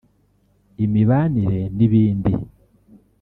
imibanire 0.83 1.61
n’ 1.75 1.79
ibindi… 1.87 2.31